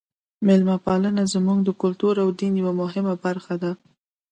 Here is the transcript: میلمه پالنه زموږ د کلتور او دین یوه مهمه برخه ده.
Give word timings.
میلمه 0.45 0.77
پالنه 0.85 1.23
زموږ 1.33 1.57
د 1.63 1.69
کلتور 1.81 2.13
او 2.23 2.29
دین 2.39 2.53
یوه 2.61 2.73
مهمه 2.81 3.13
برخه 3.23 3.55
ده. 3.61 3.71